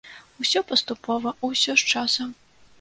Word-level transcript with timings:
Усё 0.43 0.63
паступова, 0.71 1.35
усё 1.51 1.71
з 1.83 1.95
часам. 1.95 2.37